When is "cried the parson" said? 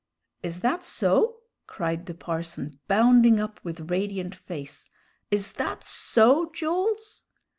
1.67-2.79